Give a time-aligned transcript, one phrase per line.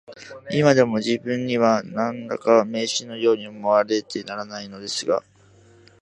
[0.49, 5.21] いまでも自分には、何だか迷信のように思われてならないのですが